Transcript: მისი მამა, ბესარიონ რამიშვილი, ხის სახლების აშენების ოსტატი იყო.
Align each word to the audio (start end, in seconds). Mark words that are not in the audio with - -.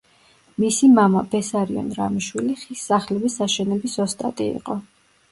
მისი 0.61 0.87
მამა, 0.93 1.19
ბესარიონ 1.33 1.91
რამიშვილი, 1.97 2.55
ხის 2.61 2.85
სახლების 2.91 3.35
აშენების 3.47 3.99
ოსტატი 4.07 4.49
იყო. 4.55 4.79